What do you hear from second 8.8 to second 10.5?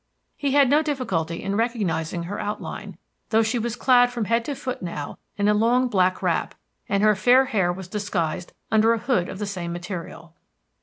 a hood of the same material.